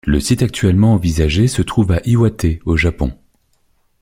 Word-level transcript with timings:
Le 0.03 0.19
site 0.19 0.41
actuellement 0.41 0.93
envisagé 0.95 1.47
se 1.47 1.61
trouve 1.61 1.91
à 1.91 2.01
Iwate 2.07 2.47
au 2.65 2.75
Japon. 2.75 3.13